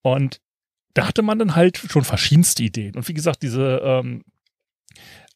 Und 0.00 0.40
da 0.94 1.06
hatte 1.06 1.22
man 1.22 1.38
dann 1.38 1.54
halt 1.54 1.76
schon 1.76 2.04
verschiedenste 2.04 2.62
Ideen. 2.62 2.96
Und 2.96 3.06
wie 3.06 3.14
gesagt, 3.14 3.42
diese 3.42 3.80
ähm, 3.84 4.24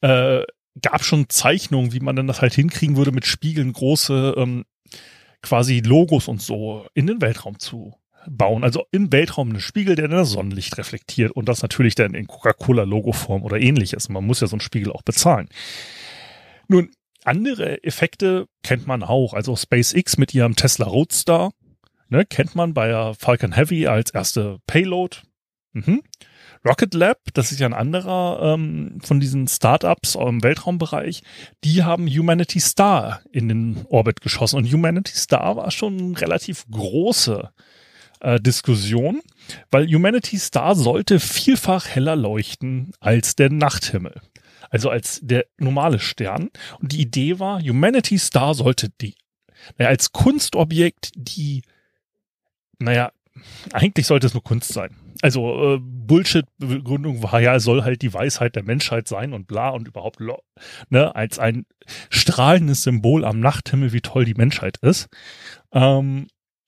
äh, 0.01 0.43
gab 0.81 1.05
schon 1.05 1.29
Zeichnungen, 1.29 1.93
wie 1.93 2.01
man 2.01 2.17
dann 2.17 2.27
das 2.27 2.41
halt 2.41 2.55
hinkriegen 2.55 2.97
würde, 2.97 3.13
mit 3.13 3.27
Spiegeln 3.27 3.73
große 3.73 4.35
ähm, 4.37 4.65
quasi 5.43 5.81
Logos 5.81 6.29
und 6.29 6.41
so 6.41 6.87
in 6.95 7.07
den 7.07 7.21
Weltraum 7.21 7.59
zu 7.59 7.95
bauen. 8.29 8.65
Also 8.65 8.85
im 8.91 9.13
Weltraum 9.13 9.51
einen 9.51 9.61
Spiegel, 9.61 9.97
der 9.97 10.09
dann 10.09 10.19
das 10.19 10.31
Sonnenlicht 10.31 10.79
reflektiert 10.79 11.33
und 11.33 11.49
das 11.49 11.63
natürlich 11.63 11.95
dann 11.95 12.15
in 12.15 12.27
Coca-Cola-Logo-Form 12.27 13.43
oder 13.43 13.61
ähnliches. 13.61 14.09
Man 14.09 14.25
muss 14.25 14.41
ja 14.41 14.47
so 14.47 14.55
einen 14.55 14.61
Spiegel 14.61 14.93
auch 14.93 15.03
bezahlen. 15.03 15.49
Nun, 16.69 16.91
andere 17.25 17.83
Effekte 17.85 18.47
kennt 18.63 18.87
man 18.87 19.03
auch. 19.03 19.35
Also 19.35 19.57
SpaceX 19.57 20.17
mit 20.19 20.35
ihrem 20.35 20.57
Tesla 20.57 20.87
Roadster, 20.87 21.51
ne, 22.09 22.25
kennt 22.25 22.55
man 22.55 22.75
bei 22.75 23.13
Falcon 23.15 23.53
Heavy 23.53 23.87
als 23.87 24.11
erste 24.11 24.59
Payload. 24.67 25.19
Mhm. 25.73 26.03
Rocket 26.65 26.95
Lab, 26.95 27.19
das 27.35 27.51
ist 27.51 27.59
ja 27.59 27.67
ein 27.67 27.75
anderer 27.75 28.55
ähm, 28.55 28.99
von 29.03 29.19
diesen 29.19 29.49
Startups 29.49 30.15
im 30.15 30.43
Weltraumbereich, 30.43 31.23
die 31.65 31.83
haben 31.83 32.07
Humanity 32.07 32.61
Star 32.61 33.21
in 33.33 33.49
den 33.49 33.85
Orbit 33.89 34.21
geschossen. 34.21 34.57
Und 34.57 34.73
Humanity 34.73 35.17
Star 35.17 35.57
war 35.57 35.71
schon 35.73 35.99
eine 35.99 36.21
relativ 36.21 36.65
große 36.71 37.51
äh, 38.21 38.41
Diskussion, 38.41 39.21
weil 39.73 39.89
Humanity 39.89 40.39
Star 40.39 40.77
sollte 40.77 41.19
vielfach 41.19 41.89
heller 41.89 42.15
leuchten 42.15 42.93
als 43.01 43.35
der 43.35 43.51
Nachthimmel. 43.51 44.21
Also 44.71 44.89
als 44.89 45.21
der 45.23 45.45
normale 45.59 45.99
Stern. 45.99 46.49
Und 46.81 46.93
die 46.93 47.01
Idee 47.01 47.39
war, 47.41 47.61
Humanity 47.61 48.19
Star 48.19 48.55
sollte 48.55 48.89
die, 48.89 49.17
naja, 49.77 49.91
als 49.91 50.13
Kunstobjekt 50.13 51.11
die, 51.17 51.63
naja, 52.79 53.13
eigentlich 53.73 54.07
sollte 54.07 54.27
es 54.27 54.35
nur 54.35 54.43
Kunst 54.43 54.73
sein. 54.73 54.97
Also 55.23 55.75
äh, 55.75 55.79
Bullshit-Begründung 55.81 57.23
war 57.23 57.41
ja, 57.41 57.55
es 57.55 57.65
soll 57.65 57.85
halt 57.85 58.03
die 58.03 58.13
Weisheit 58.13 58.57
der 58.57 58.65
Menschheit 58.65 59.07
sein 59.07 59.33
und 59.33 59.47
bla 59.47 59.71
und 59.71 59.87
überhaupt 59.87 60.19
ne, 60.91 61.15
als 61.15 61.39
ein 61.39 61.65
strahlendes 62.11 62.83
Symbol 62.83 63.25
am 63.25 63.41
Nachthimmel, 63.41 63.93
wie 63.93 64.01
toll 64.01 64.25
die 64.25 64.35
Menschheit 64.35 64.79
ist. 64.79 65.09
Ähm, 65.73 66.27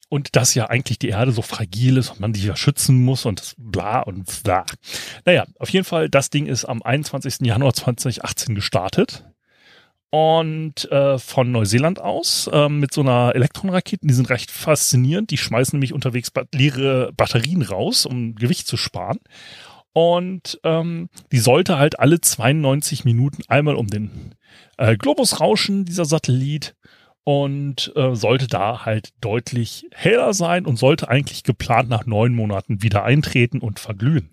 und 0.08 0.36
dass 0.36 0.54
ja 0.54 0.66
eigentlich 0.66 1.00
die 1.00 1.08
Erde 1.08 1.32
so 1.32 1.42
fragil 1.42 1.96
ist 1.96 2.10
und 2.10 2.20
man 2.20 2.32
die 2.32 2.44
ja 2.44 2.54
schützen 2.54 3.04
muss 3.04 3.26
und 3.26 3.40
das 3.40 3.54
bla 3.58 4.00
und 4.00 4.44
bla. 4.44 4.64
Naja, 5.24 5.44
auf 5.58 5.70
jeden 5.70 5.84
Fall, 5.84 6.08
das 6.08 6.30
Ding 6.30 6.46
ist 6.46 6.64
am 6.64 6.82
21. 6.82 7.38
Januar 7.40 7.74
2018 7.74 8.54
gestartet 8.54 9.24
und 10.14 10.88
äh, 10.92 11.18
von 11.18 11.50
Neuseeland 11.50 12.00
aus 12.00 12.48
äh, 12.52 12.68
mit 12.68 12.94
so 12.94 13.00
einer 13.00 13.34
Elektronrakete. 13.34 14.06
Die 14.06 14.14
sind 14.14 14.30
recht 14.30 14.52
faszinierend. 14.52 15.32
Die 15.32 15.36
schmeißen 15.36 15.76
nämlich 15.76 15.92
unterwegs 15.92 16.30
leere 16.52 17.12
Batterien 17.16 17.62
raus, 17.62 18.06
um 18.06 18.36
Gewicht 18.36 18.68
zu 18.68 18.76
sparen. 18.76 19.18
Und 19.92 20.60
ähm, 20.62 21.08
die 21.32 21.40
sollte 21.40 21.78
halt 21.78 21.98
alle 21.98 22.20
92 22.20 23.04
Minuten 23.04 23.42
einmal 23.48 23.74
um 23.74 23.88
den 23.88 24.36
äh, 24.76 24.96
Globus 24.96 25.40
rauschen, 25.40 25.84
dieser 25.84 26.04
Satellit 26.04 26.76
und 27.24 27.92
äh, 27.96 28.14
sollte 28.14 28.46
da 28.46 28.84
halt 28.84 29.08
deutlich 29.20 29.88
heller 29.90 30.32
sein 30.32 30.64
und 30.64 30.76
sollte 30.76 31.08
eigentlich 31.08 31.42
geplant 31.42 31.88
nach 31.88 32.06
neun 32.06 32.36
Monaten 32.36 32.84
wieder 32.84 33.02
eintreten 33.02 33.58
und 33.58 33.80
verglühen. 33.80 34.30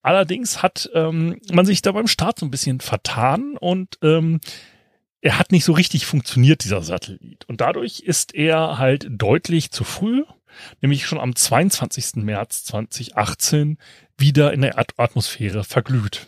Allerdings 0.00 0.62
hat 0.62 0.88
ähm, 0.94 1.38
man 1.52 1.66
sich 1.66 1.82
da 1.82 1.92
beim 1.92 2.06
Start 2.06 2.38
so 2.38 2.46
ein 2.46 2.50
bisschen 2.50 2.80
vertan 2.80 3.58
und 3.58 3.98
ähm, 4.02 4.40
er 5.20 5.38
hat 5.38 5.52
nicht 5.52 5.64
so 5.64 5.72
richtig 5.72 6.06
funktioniert, 6.06 6.64
dieser 6.64 6.82
Satellit. 6.82 7.44
Und 7.46 7.60
dadurch 7.60 8.00
ist 8.00 8.34
er 8.34 8.78
halt 8.78 9.06
deutlich 9.10 9.70
zu 9.70 9.84
früh, 9.84 10.24
nämlich 10.80 11.06
schon 11.06 11.18
am 11.18 11.34
22. 11.34 12.16
März 12.16 12.64
2018 12.64 13.78
wieder 14.16 14.52
in 14.52 14.62
der 14.62 14.78
Atmosphäre 14.78 15.64
verglüht. 15.64 16.26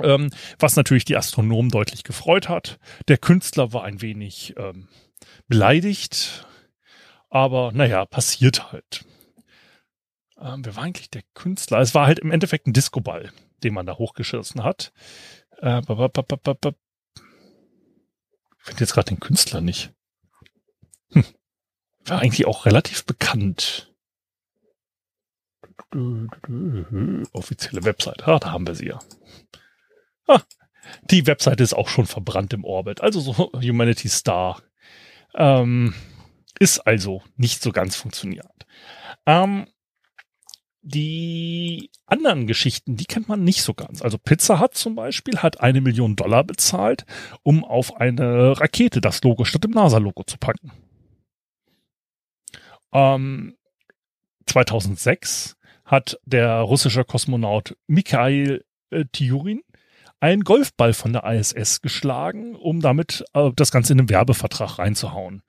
Ähm, 0.00 0.30
was 0.58 0.76
natürlich 0.76 1.04
die 1.04 1.16
Astronomen 1.16 1.70
deutlich 1.70 2.02
gefreut 2.02 2.48
hat. 2.48 2.78
Der 3.08 3.16
Künstler 3.16 3.72
war 3.72 3.84
ein 3.84 4.02
wenig 4.02 4.54
ähm, 4.56 4.88
beleidigt, 5.46 6.46
aber 7.30 7.70
naja, 7.72 8.04
passiert 8.04 8.72
halt. 8.72 9.04
Ähm, 10.40 10.64
wer 10.64 10.76
war 10.76 10.82
eigentlich 10.82 11.10
der 11.10 11.22
Künstler? 11.34 11.78
Es 11.78 11.94
war 11.94 12.06
halt 12.06 12.18
im 12.18 12.32
Endeffekt 12.32 12.66
ein 12.66 12.72
Discoball, 12.72 13.30
den 13.62 13.72
man 13.72 13.86
da 13.86 13.96
hochgeschossen 13.96 14.64
hat. 14.64 14.92
Äh, 15.58 15.82
ich 18.64 18.68
finde 18.68 18.80
jetzt 18.80 18.94
gerade 18.94 19.10
den 19.10 19.20
Künstler 19.20 19.60
nicht. 19.60 19.92
Hm. 21.10 21.22
War 22.06 22.20
eigentlich 22.20 22.46
auch 22.46 22.64
relativ 22.64 23.04
bekannt. 23.04 23.94
Offizielle 27.32 27.84
Website. 27.84 28.26
Ah, 28.26 28.38
da 28.38 28.52
haben 28.52 28.66
wir 28.66 28.74
sie 28.74 28.86
ja. 28.86 29.00
Ah, 30.26 30.40
die 31.10 31.26
Webseite 31.26 31.62
ist 31.62 31.74
auch 31.74 31.88
schon 31.88 32.06
verbrannt 32.06 32.54
im 32.54 32.64
Orbit. 32.64 33.02
Also 33.02 33.20
so 33.20 33.52
Humanity 33.52 34.08
Star. 34.08 34.62
Ähm, 35.34 35.94
ist 36.58 36.78
also 36.86 37.22
nicht 37.36 37.62
so 37.62 37.70
ganz 37.70 37.96
funktioniert. 37.96 38.66
Ähm, 39.26 39.66
die 40.86 41.90
anderen 42.04 42.46
Geschichten, 42.46 42.96
die 42.96 43.06
kennt 43.06 43.26
man 43.26 43.42
nicht 43.42 43.62
so 43.62 43.72
ganz. 43.72 44.02
Also 44.02 44.18
Pizza 44.18 44.60
Hut 44.60 44.74
zum 44.74 44.94
Beispiel 44.94 45.38
hat 45.38 45.60
eine 45.60 45.80
Million 45.80 46.14
Dollar 46.14 46.44
bezahlt, 46.44 47.06
um 47.42 47.64
auf 47.64 47.96
eine 47.96 48.60
Rakete 48.60 49.00
das 49.00 49.22
Logo 49.22 49.44
statt 49.44 49.64
dem 49.64 49.70
NASA-Logo 49.70 50.24
zu 50.24 50.36
packen. 50.36 50.70
Ähm, 52.92 53.56
2006 54.46 55.56
hat 55.86 56.18
der 56.26 56.60
russische 56.60 57.04
Kosmonaut 57.04 57.76
Mikhail 57.86 58.62
äh, 58.90 59.06
Tiurin 59.10 59.62
einen 60.20 60.44
Golfball 60.44 60.92
von 60.92 61.14
der 61.14 61.24
ISS 61.24 61.80
geschlagen, 61.80 62.56
um 62.56 62.80
damit 62.80 63.24
äh, 63.32 63.50
das 63.56 63.70
Ganze 63.70 63.92
in 63.92 63.98
den 63.98 64.10
Werbevertrag 64.10 64.78
reinzuhauen. 64.78 65.42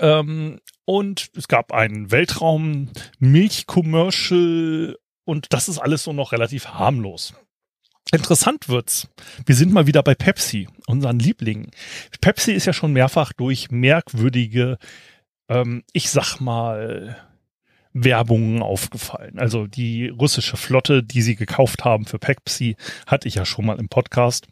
Ähm, 0.00 0.60
und 0.84 1.30
es 1.36 1.48
gab 1.48 1.72
einen 1.72 2.10
Weltraum-Milch-Commercial 2.10 4.98
und 5.24 5.52
das 5.52 5.68
ist 5.68 5.78
alles 5.78 6.04
so 6.04 6.12
noch 6.12 6.32
relativ 6.32 6.68
harmlos. 6.68 7.34
Interessant 8.12 8.68
wird's. 8.68 9.08
Wir 9.46 9.54
sind 9.54 9.72
mal 9.72 9.86
wieder 9.86 10.02
bei 10.02 10.14
Pepsi, 10.14 10.68
unseren 10.86 11.18
Lieblingen. 11.18 11.70
Pepsi 12.20 12.52
ist 12.52 12.66
ja 12.66 12.72
schon 12.72 12.92
mehrfach 12.92 13.32
durch 13.32 13.70
merkwürdige, 13.70 14.78
ähm, 15.48 15.82
ich 15.92 16.10
sag 16.10 16.38
mal, 16.38 17.16
Werbungen 17.94 18.62
aufgefallen. 18.62 19.38
Also 19.38 19.66
die 19.66 20.08
russische 20.08 20.56
Flotte, 20.56 21.02
die 21.02 21.22
sie 21.22 21.36
gekauft 21.36 21.84
haben 21.84 22.04
für 22.04 22.18
Pepsi, 22.18 22.76
hatte 23.06 23.28
ich 23.28 23.36
ja 23.36 23.46
schon 23.46 23.64
mal 23.64 23.78
im 23.78 23.88
Podcast. 23.88 24.48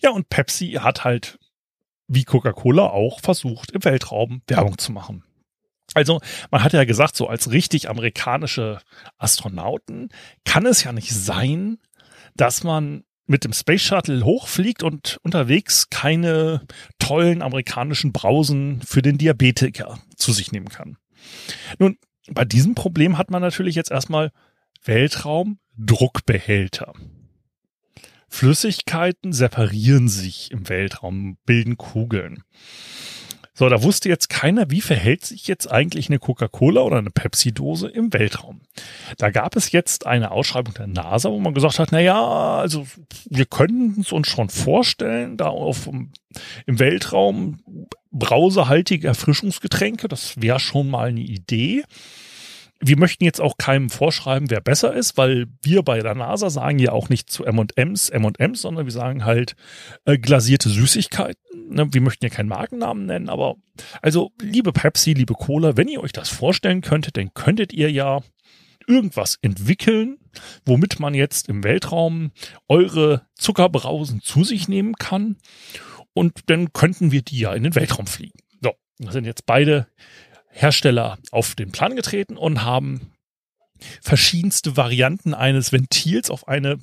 Ja, 0.00 0.10
und 0.10 0.30
Pepsi 0.30 0.78
hat 0.80 1.04
halt 1.04 1.38
wie 2.10 2.24
Coca-Cola 2.24 2.88
auch 2.88 3.20
versucht, 3.20 3.70
im 3.70 3.84
Weltraum 3.84 4.42
Werbung 4.48 4.76
zu 4.78 4.90
machen. 4.92 5.22
Also 5.94 6.20
man 6.50 6.62
hat 6.62 6.72
ja 6.72 6.84
gesagt, 6.84 7.16
so 7.16 7.28
als 7.28 7.52
richtig 7.52 7.88
amerikanische 7.88 8.80
Astronauten 9.16 10.08
kann 10.44 10.66
es 10.66 10.84
ja 10.84 10.92
nicht 10.92 11.12
sein, 11.12 11.78
dass 12.34 12.64
man 12.64 13.04
mit 13.26 13.44
dem 13.44 13.52
Space 13.52 13.82
Shuttle 13.82 14.24
hochfliegt 14.24 14.82
und 14.82 15.18
unterwegs 15.22 15.88
keine 15.88 16.62
tollen 16.98 17.42
amerikanischen 17.42 18.12
Brausen 18.12 18.82
für 18.82 19.02
den 19.02 19.18
Diabetiker 19.18 20.00
zu 20.16 20.32
sich 20.32 20.50
nehmen 20.50 20.68
kann. 20.68 20.96
Nun, 21.78 21.96
bei 22.32 22.44
diesem 22.44 22.74
Problem 22.74 23.18
hat 23.18 23.30
man 23.30 23.40
natürlich 23.40 23.76
jetzt 23.76 23.92
erstmal 23.92 24.32
Weltraumdruckbehälter. 24.84 26.92
Flüssigkeiten 28.30 29.32
separieren 29.32 30.08
sich 30.08 30.50
im 30.50 30.68
Weltraum, 30.68 31.36
bilden 31.44 31.76
Kugeln. 31.76 32.44
So, 33.52 33.68
da 33.68 33.82
wusste 33.82 34.08
jetzt 34.08 34.30
keiner, 34.30 34.70
wie 34.70 34.80
verhält 34.80 35.26
sich 35.26 35.46
jetzt 35.46 35.70
eigentlich 35.70 36.08
eine 36.08 36.18
Coca-Cola 36.18 36.80
oder 36.80 36.96
eine 36.96 37.10
Pepsi-Dose 37.10 37.88
im 37.88 38.10
Weltraum. 38.14 38.62
Da 39.18 39.30
gab 39.30 39.54
es 39.54 39.72
jetzt 39.72 40.06
eine 40.06 40.30
Ausschreibung 40.30 40.72
der 40.72 40.86
NASA, 40.86 41.30
wo 41.30 41.38
man 41.38 41.52
gesagt 41.52 41.78
hat, 41.78 41.92
na 41.92 42.00
ja, 42.00 42.22
also 42.58 42.86
wir 43.28 43.44
können 43.44 44.00
es 44.00 44.12
uns 44.12 44.28
schon 44.28 44.48
vorstellen, 44.48 45.36
da 45.36 45.48
auf 45.48 45.88
im 45.88 46.10
Weltraum 46.66 47.60
brausehaltige 48.12 49.08
Erfrischungsgetränke, 49.08 50.08
das 50.08 50.40
wäre 50.40 50.60
schon 50.60 50.88
mal 50.88 51.08
eine 51.08 51.20
Idee 51.20 51.84
wir 52.82 52.98
möchten 52.98 53.24
jetzt 53.24 53.40
auch 53.40 53.58
keinem 53.58 53.90
vorschreiben, 53.90 54.50
wer 54.50 54.60
besser 54.60 54.94
ist, 54.94 55.18
weil 55.18 55.46
wir 55.62 55.82
bei 55.82 56.00
der 56.00 56.14
NASA 56.14 56.48
sagen 56.48 56.78
ja 56.78 56.92
auch 56.92 57.10
nicht 57.10 57.30
zu 57.30 57.44
M&M's 57.44 58.08
M&M's, 58.08 58.62
sondern 58.62 58.86
wir 58.86 58.92
sagen 58.92 59.24
halt 59.24 59.54
äh, 60.06 60.16
glasierte 60.16 60.70
Süßigkeiten. 60.70 61.68
Ne? 61.68 61.88
Wir 61.92 62.00
möchten 62.00 62.24
ja 62.24 62.30
keinen 62.30 62.48
Markennamen 62.48 63.06
nennen, 63.06 63.28
aber 63.28 63.56
also 64.00 64.32
liebe 64.40 64.72
Pepsi, 64.72 65.12
liebe 65.12 65.34
Cola, 65.34 65.76
wenn 65.76 65.88
ihr 65.88 66.02
euch 66.02 66.12
das 66.12 66.30
vorstellen 66.30 66.80
könntet, 66.80 67.18
dann 67.18 67.34
könntet 67.34 67.72
ihr 67.74 67.90
ja 67.90 68.22
irgendwas 68.86 69.38
entwickeln, 69.42 70.18
womit 70.64 71.00
man 71.00 71.14
jetzt 71.14 71.48
im 71.48 71.62
Weltraum 71.62 72.32
eure 72.66 73.26
Zuckerbrausen 73.34 74.22
zu 74.22 74.42
sich 74.42 74.68
nehmen 74.68 74.94
kann 74.94 75.36
und 76.14 76.40
dann 76.46 76.72
könnten 76.72 77.12
wir 77.12 77.22
die 77.22 77.40
ja 77.40 77.52
in 77.52 77.62
den 77.62 77.74
Weltraum 77.74 78.06
fliegen. 78.06 78.38
So, 78.62 78.72
das 78.98 79.12
sind 79.12 79.26
jetzt 79.26 79.44
beide 79.44 79.86
Hersteller 80.50 81.18
auf 81.30 81.54
den 81.54 81.72
Plan 81.72 81.96
getreten 81.96 82.36
und 82.36 82.64
haben 82.64 83.12
verschiedenste 84.02 84.76
Varianten 84.76 85.34
eines 85.34 85.72
Ventils 85.72 86.30
auf 86.30 86.48
eine 86.48 86.78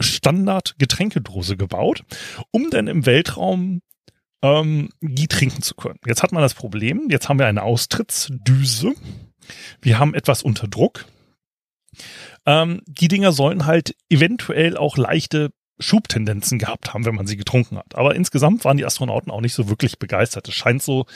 Standard-Getränkedose 0.00 1.56
gebaut, 1.56 2.04
um 2.50 2.70
dann 2.70 2.88
im 2.88 3.06
Weltraum 3.06 3.80
ähm, 4.42 4.90
die 5.00 5.28
trinken 5.28 5.62
zu 5.62 5.74
können. 5.74 5.98
Jetzt 6.04 6.22
hat 6.22 6.32
man 6.32 6.42
das 6.42 6.54
Problem, 6.54 7.08
jetzt 7.10 7.28
haben 7.28 7.38
wir 7.38 7.46
eine 7.46 7.62
Austrittsdüse, 7.62 8.92
wir 9.80 9.98
haben 9.98 10.14
etwas 10.14 10.42
unter 10.42 10.68
Druck. 10.68 11.06
Ähm, 12.44 12.82
die 12.86 13.08
Dinger 13.08 13.32
sollen 13.32 13.66
halt 13.66 13.94
eventuell 14.08 14.76
auch 14.76 14.96
leichte 14.96 15.50
Schubtendenzen 15.78 16.58
gehabt 16.58 16.92
haben, 16.92 17.04
wenn 17.04 17.14
man 17.14 17.26
sie 17.26 17.36
getrunken 17.36 17.76
hat. 17.76 17.94
Aber 17.94 18.14
insgesamt 18.14 18.64
waren 18.64 18.76
die 18.76 18.84
Astronauten 18.84 19.30
auch 19.30 19.40
nicht 19.40 19.54
so 19.54 19.68
wirklich 19.68 19.98
begeistert. 19.98 20.48
Es 20.48 20.54
scheint 20.54 20.82
so, 20.82 21.06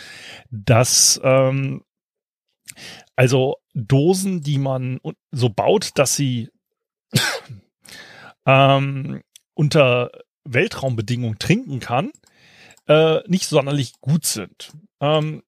dass 0.50 1.21
ähm, 1.23 1.83
Also 3.14 3.56
Dosen, 3.75 4.42
die 4.42 4.59
man 4.59 5.00
so 5.30 5.49
baut, 5.49 5.90
dass 5.97 6.16
sie 6.16 6.50
ähm, 8.47 9.23
unter 9.54 10.11
Weltraumbedingungen 10.45 11.38
trinken 11.38 11.80
kann, 11.80 12.12
äh, 12.88 13.21
nicht 13.28 13.47
sonderlich 13.47 13.95
gut 14.00 14.25
sind. 14.25 14.73
Ähm, 15.00 15.42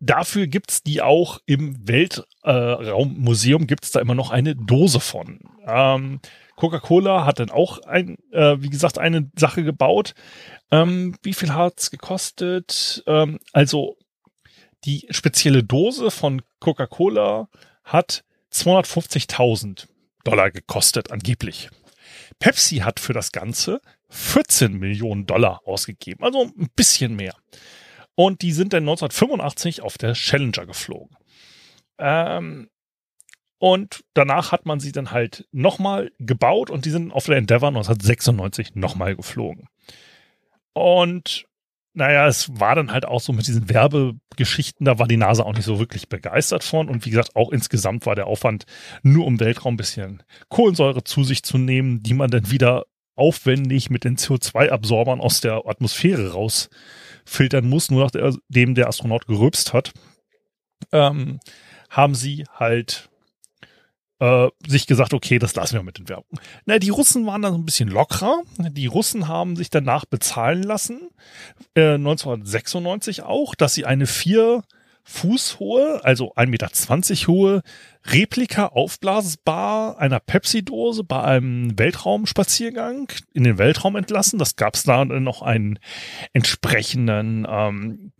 dafür 0.00 0.46
gibt's 0.46 0.82
die 0.82 1.02
auch 1.02 1.38
im 1.46 1.86
Weltraummuseum, 1.86 3.62
äh, 3.62 3.66
gibt's 3.66 3.90
da 3.90 4.00
immer 4.00 4.14
noch 4.14 4.30
eine 4.30 4.54
Dose 4.56 5.00
von. 5.00 5.40
Ähm, 5.66 6.20
Coca-Cola 6.56 7.24
hat 7.24 7.38
dann 7.38 7.50
auch, 7.50 7.78
ein, 7.82 8.16
äh, 8.32 8.56
wie 8.58 8.70
gesagt, 8.70 8.98
eine 8.98 9.30
Sache 9.38 9.62
gebaut. 9.62 10.14
Ähm, 10.70 11.14
wie 11.22 11.34
viel 11.34 11.54
hat's 11.54 11.90
gekostet? 11.90 13.02
Ähm, 13.06 13.38
also 13.52 13.96
die 14.84 15.06
spezielle 15.10 15.64
Dose 15.64 16.10
von 16.10 16.42
Coca-Cola 16.60 17.48
hat 17.84 18.24
250.000 18.52 19.88
Dollar 20.24 20.50
gekostet, 20.50 21.10
angeblich. 21.10 21.70
Pepsi 22.38 22.78
hat 22.78 23.00
für 23.00 23.12
das 23.12 23.32
Ganze 23.32 23.80
14 24.10 24.72
Millionen 24.74 25.26
Dollar 25.26 25.62
ausgegeben, 25.64 26.24
also 26.24 26.44
ein 26.44 26.70
bisschen 26.74 27.16
mehr. 27.16 27.34
Und 28.14 28.42
die 28.42 28.52
sind 28.52 28.72
dann 28.72 28.82
1985 28.82 29.82
auf 29.82 29.98
der 29.98 30.14
Challenger 30.14 30.66
geflogen. 30.66 31.16
Ähm, 31.98 32.68
und 33.58 34.04
danach 34.14 34.52
hat 34.52 34.66
man 34.66 34.80
sie 34.80 34.92
dann 34.92 35.10
halt 35.10 35.46
nochmal 35.50 36.12
gebaut 36.18 36.70
und 36.70 36.84
die 36.84 36.90
sind 36.90 37.12
auf 37.12 37.26
der 37.26 37.36
Endeavour 37.36 37.68
1996 37.68 38.74
nochmal 38.74 39.16
geflogen. 39.16 39.68
Und 40.72 41.46
naja, 41.98 42.28
es 42.28 42.48
war 42.60 42.76
dann 42.76 42.92
halt 42.92 43.04
auch 43.04 43.20
so 43.20 43.32
mit 43.32 43.46
diesen 43.48 43.68
Werbegeschichten, 43.68 44.84
da 44.86 44.98
war 44.98 45.08
die 45.08 45.16
NASA 45.16 45.42
auch 45.42 45.52
nicht 45.52 45.64
so 45.64 45.78
wirklich 45.80 46.08
begeistert 46.08 46.62
von. 46.62 46.88
Und 46.88 47.04
wie 47.04 47.10
gesagt, 47.10 47.34
auch 47.34 47.50
insgesamt 47.50 48.06
war 48.06 48.14
der 48.14 48.28
Aufwand, 48.28 48.64
nur 49.02 49.26
um 49.26 49.40
Weltraum 49.40 49.74
ein 49.74 49.76
bisschen 49.76 50.22
Kohlensäure 50.48 51.02
zu 51.02 51.24
sich 51.24 51.42
zu 51.42 51.58
nehmen, 51.58 52.02
die 52.02 52.14
man 52.14 52.30
dann 52.30 52.50
wieder 52.50 52.86
aufwendig 53.16 53.90
mit 53.90 54.04
den 54.04 54.16
CO2-Absorbern 54.16 55.20
aus 55.20 55.40
der 55.40 55.66
Atmosphäre 55.66 56.32
rausfiltern 56.32 57.68
muss, 57.68 57.90
nur 57.90 58.08
nachdem 58.14 58.74
der 58.76 58.86
Astronaut 58.86 59.26
gerülpst 59.26 59.72
hat, 59.72 59.92
ähm, 60.92 61.40
haben 61.90 62.14
sie 62.14 62.44
halt 62.54 63.10
äh, 64.20 64.48
sich 64.66 64.86
gesagt, 64.86 65.14
okay, 65.14 65.38
das 65.38 65.54
lassen 65.54 65.74
wir 65.74 65.82
mit 65.82 65.98
den 65.98 66.08
Werbung. 66.08 66.38
Na, 66.66 66.78
die 66.78 66.90
Russen 66.90 67.26
waren 67.26 67.42
dann 67.42 67.52
so 67.52 67.58
ein 67.58 67.64
bisschen 67.64 67.88
lockerer. 67.88 68.42
Die 68.58 68.86
Russen 68.86 69.28
haben 69.28 69.56
sich 69.56 69.70
danach 69.70 70.04
bezahlen 70.04 70.62
lassen, 70.62 71.10
äh, 71.74 71.94
1996 71.94 73.22
auch, 73.22 73.54
dass 73.54 73.74
sie 73.74 73.84
eine 73.84 74.06
vier 74.06 74.62
Fuß 75.04 75.58
hohe, 75.58 76.04
also 76.04 76.34
1,20 76.34 76.48
Meter 76.50 77.28
hohe 77.28 77.62
Replika 78.04 78.66
aufblasbar 78.66 79.98
einer 79.98 80.20
Pepsi-Dose 80.20 81.02
bei 81.02 81.22
einem 81.22 81.78
Weltraumspaziergang 81.78 83.10
in 83.32 83.44
den 83.44 83.56
Weltraum 83.56 83.96
entlassen. 83.96 84.38
Das 84.38 84.56
gab 84.56 84.74
es 84.74 84.82
da 84.82 85.06
noch 85.06 85.40
einen 85.40 85.78
entsprechenden 86.34 87.46
ähm, 87.48 88.12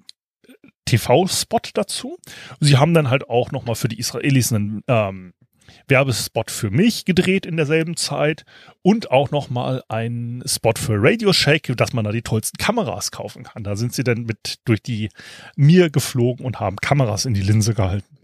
TV-Spot 0.87 1.61
dazu. 1.75 2.17
Sie 2.59 2.78
haben 2.78 2.95
dann 2.95 3.11
halt 3.11 3.28
auch 3.28 3.50
nochmal 3.50 3.75
für 3.75 3.88
die 3.88 3.99
Israelis 3.99 4.50
einen 4.50 4.83
ähm, 4.88 5.35
Werbespot 5.87 6.51
für 6.51 6.71
mich 6.71 7.05
gedreht 7.05 7.47
in 7.47 7.57
derselben 7.57 7.97
Zeit 7.97 8.45
und 8.83 9.11
auch 9.11 9.31
nochmal 9.31 9.83
ein 9.89 10.43
Spot 10.47 10.73
für 10.77 10.97
Radio 10.99 11.33
Shake, 11.33 11.77
dass 11.77 11.93
man 11.93 12.05
da 12.05 12.13
die 12.13 12.23
tollsten 12.23 12.59
Kameras 12.59 13.11
kaufen 13.11 13.45
kann. 13.45 13.65
Da 13.65 13.77
sind 13.77 13.95
sie 13.95 14.05
dann 14.05 14.23
mit 14.23 14.59
durch 14.65 14.83
die 14.83 15.11
Mir 15.57 15.91
geflogen 15.91 16.45
und 16.45 16.61
haben 16.61 16.77
Kameras 16.77 17.25
in 17.25 17.35
die 17.35 17.43
Linse 17.43 17.75
gehalten. 17.75 18.19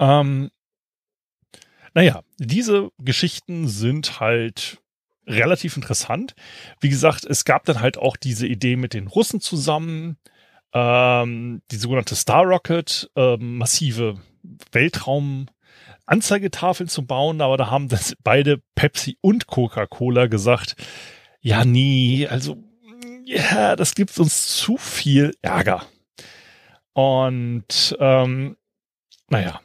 Ähm, 0.00 0.50
naja, 1.94 2.22
diese 2.38 2.90
Geschichten 2.98 3.68
sind 3.68 4.20
halt 4.20 4.78
relativ 5.26 5.76
interessant. 5.76 6.34
Wie 6.80 6.88
gesagt, 6.88 7.24
es 7.24 7.44
gab 7.44 7.64
dann 7.64 7.80
halt 7.80 7.98
auch 7.98 8.16
diese 8.16 8.46
Idee 8.46 8.76
mit 8.76 8.94
den 8.94 9.08
Russen 9.08 9.40
zusammen, 9.40 10.16
ähm, 10.72 11.62
die 11.70 11.76
sogenannte 11.76 12.14
Star 12.14 12.44
Rocket, 12.44 13.10
ähm, 13.16 13.58
massive 13.58 14.20
Weltraum 14.72 15.46
Anzeigetafeln 16.08 16.88
zu 16.88 17.06
bauen, 17.06 17.40
aber 17.40 17.56
da 17.56 17.70
haben 17.70 17.88
das 17.88 18.16
beide 18.22 18.62
Pepsi 18.74 19.18
und 19.20 19.46
Coca-Cola 19.46 20.26
gesagt, 20.26 20.76
ja, 21.40 21.64
nie, 21.64 22.26
also, 22.26 22.56
ja, 23.24 23.76
das 23.76 23.94
gibt 23.94 24.18
uns 24.18 24.56
zu 24.56 24.76
viel 24.76 25.34
Ärger. 25.42 25.84
Und 26.92 27.96
ähm, 28.00 28.56
naja, 29.28 29.60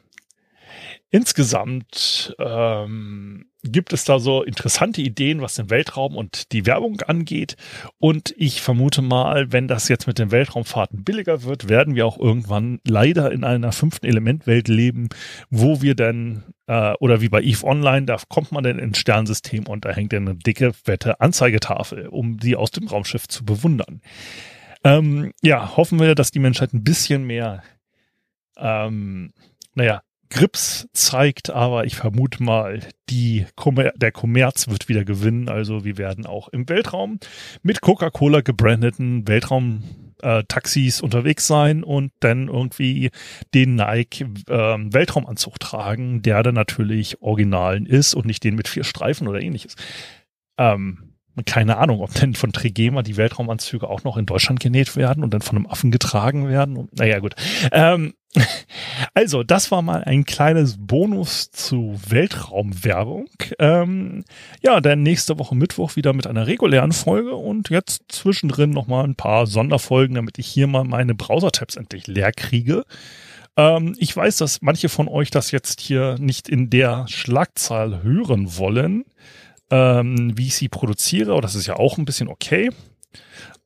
insgesamt 1.14 2.34
ähm, 2.40 3.46
gibt 3.62 3.92
es 3.92 4.02
da 4.02 4.18
so 4.18 4.42
interessante 4.42 5.00
Ideen, 5.00 5.40
was 5.42 5.54
den 5.54 5.70
Weltraum 5.70 6.16
und 6.16 6.50
die 6.50 6.66
Werbung 6.66 7.00
angeht. 7.02 7.54
Und 8.00 8.34
ich 8.36 8.60
vermute 8.60 9.00
mal, 9.00 9.52
wenn 9.52 9.68
das 9.68 9.86
jetzt 9.86 10.08
mit 10.08 10.18
den 10.18 10.32
Weltraumfahrten 10.32 11.04
billiger 11.04 11.44
wird, 11.44 11.68
werden 11.68 11.94
wir 11.94 12.04
auch 12.04 12.18
irgendwann 12.18 12.80
leider 12.84 13.30
in 13.30 13.44
einer 13.44 13.70
fünften 13.70 14.06
Elementwelt 14.06 14.66
leben, 14.66 15.08
wo 15.50 15.80
wir 15.80 15.94
dann, 15.94 16.42
äh, 16.66 16.94
oder 16.98 17.20
wie 17.20 17.28
bei 17.28 17.42
EVE 17.42 17.62
Online, 17.62 18.06
da 18.06 18.16
kommt 18.28 18.50
man 18.50 18.64
dann 18.64 18.80
ins 18.80 18.98
Sternsystem 18.98 19.68
und 19.68 19.84
da 19.84 19.92
hängt 19.92 20.12
dann 20.12 20.26
eine 20.26 20.36
dicke, 20.36 20.72
fette 20.72 21.20
Anzeigetafel, 21.20 22.08
um 22.08 22.38
die 22.38 22.56
aus 22.56 22.72
dem 22.72 22.88
Raumschiff 22.88 23.28
zu 23.28 23.44
bewundern. 23.44 24.00
Ähm, 24.82 25.32
ja, 25.42 25.76
hoffen 25.76 26.00
wir, 26.00 26.16
dass 26.16 26.32
die 26.32 26.40
Menschheit 26.40 26.74
ein 26.74 26.82
bisschen 26.82 27.22
mehr 27.24 27.62
ähm, 28.56 29.32
naja, 29.74 30.02
Grips 30.34 30.88
zeigt, 30.92 31.50
aber 31.50 31.84
ich 31.84 31.94
vermute 31.94 32.42
mal, 32.42 32.80
die 33.08 33.46
Kommer 33.54 33.92
der 33.92 34.10
Kommerz 34.10 34.66
wird 34.66 34.88
wieder 34.88 35.04
gewinnen. 35.04 35.48
Also 35.48 35.84
wir 35.84 35.96
werden 35.96 36.26
auch 36.26 36.48
im 36.48 36.68
Weltraum 36.68 37.20
mit 37.62 37.80
Coca-Cola 37.80 38.40
gebrandeten 38.40 39.28
Weltraum 39.28 39.84
äh, 40.22 40.42
Taxis 40.48 41.00
unterwegs 41.00 41.46
sein 41.46 41.84
und 41.84 42.10
dann 42.18 42.48
irgendwie 42.48 43.12
den 43.54 43.76
Nike 43.76 44.22
äh, 44.48 44.52
Weltraumanzug 44.52 45.60
tragen, 45.60 46.22
der 46.22 46.42
dann 46.42 46.56
natürlich 46.56 47.22
originalen 47.22 47.86
ist 47.86 48.14
und 48.14 48.26
nicht 48.26 48.42
den 48.42 48.56
mit 48.56 48.66
vier 48.66 48.82
Streifen 48.82 49.28
oder 49.28 49.40
ähnliches. 49.40 49.76
Ähm, 50.58 51.14
keine 51.46 51.78
Ahnung, 51.78 52.00
ob 52.00 52.12
denn 52.14 52.34
von 52.34 52.52
Trigema 52.52 53.02
die 53.02 53.16
Weltraumanzüge 53.16 53.88
auch 53.88 54.02
noch 54.02 54.16
in 54.16 54.26
Deutschland 54.26 54.60
genäht 54.60 54.96
werden 54.96 55.22
und 55.22 55.32
dann 55.32 55.42
von 55.42 55.56
einem 55.56 55.66
Affen 55.66 55.90
getragen 55.92 56.48
werden. 56.48 56.88
Naja, 56.92 57.20
gut. 57.20 57.34
Ähm, 57.72 58.14
also, 59.14 59.42
das 59.42 59.70
war 59.70 59.82
mal 59.82 60.04
ein 60.04 60.24
kleines 60.24 60.76
Bonus 60.78 61.50
zu 61.50 61.98
Weltraumwerbung. 62.08 63.26
Ähm, 63.58 64.24
ja, 64.62 64.80
dann 64.80 65.02
nächste 65.02 65.38
Woche 65.38 65.54
Mittwoch 65.54 65.96
wieder 65.96 66.12
mit 66.12 66.26
einer 66.26 66.46
regulären 66.46 66.92
Folge 66.92 67.34
und 67.34 67.70
jetzt 67.70 68.02
zwischendrin 68.08 68.70
nochmal 68.70 69.04
ein 69.04 69.14
paar 69.14 69.46
Sonderfolgen, 69.46 70.16
damit 70.16 70.38
ich 70.38 70.46
hier 70.46 70.66
mal 70.66 70.84
meine 70.84 71.14
Browser-Tabs 71.14 71.76
endlich 71.76 72.06
leer 72.06 72.32
kriege. 72.32 72.84
Ähm, 73.56 73.94
ich 73.98 74.16
weiß, 74.16 74.38
dass 74.38 74.62
manche 74.62 74.88
von 74.88 75.08
euch 75.08 75.30
das 75.30 75.50
jetzt 75.50 75.80
hier 75.80 76.16
nicht 76.18 76.48
in 76.48 76.70
der 76.70 77.06
Schlagzahl 77.08 78.02
hören 78.02 78.56
wollen 78.56 79.04
ähm, 79.70 80.36
wie 80.36 80.46
ich 80.46 80.56
sie 80.56 80.68
produziere. 80.68 81.32
Aber 81.32 81.40
das 81.40 81.54
ist 81.54 81.66
ja 81.66 81.76
auch 81.76 81.98
ein 81.98 82.04
bisschen 82.04 82.28
okay. 82.28 82.70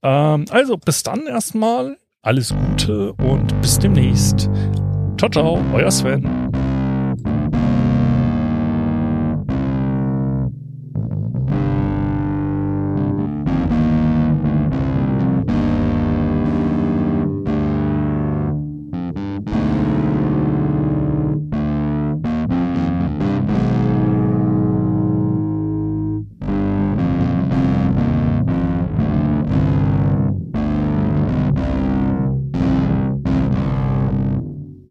Ähm, 0.03 0.47
also 0.51 0.77
bis 0.77 1.03
dann 1.03 1.27
erstmal. 1.27 1.99
Alles 2.23 2.53
Gute 2.53 3.13
und 3.13 3.61
bis 3.61 3.79
demnächst. 3.79 4.51
Ciao, 5.19 5.31
ciao, 5.31 5.65
euer 5.73 5.91
Sven. 5.91 6.48